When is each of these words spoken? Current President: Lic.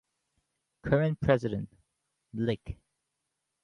Current 0.81 1.19
President: 1.21 1.69
Lic. 2.33 2.79